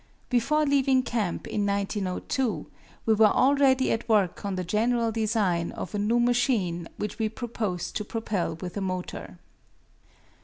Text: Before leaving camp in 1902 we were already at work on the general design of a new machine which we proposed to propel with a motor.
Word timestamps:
Before 0.31 0.65
leaving 0.65 1.03
camp 1.03 1.45
in 1.45 1.63
1902 1.63 2.65
we 3.05 3.13
were 3.13 3.27
already 3.27 3.91
at 3.91 4.09
work 4.09 4.43
on 4.43 4.55
the 4.55 4.63
general 4.63 5.11
design 5.11 5.71
of 5.73 5.93
a 5.93 5.99
new 5.99 6.19
machine 6.19 6.89
which 6.97 7.19
we 7.19 7.29
proposed 7.29 7.95
to 7.97 8.03
propel 8.03 8.55
with 8.55 8.75
a 8.75 8.81
motor. 8.81 9.37